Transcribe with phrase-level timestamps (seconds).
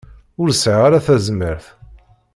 [0.41, 1.65] Ur sɛiɣ ara tazmert.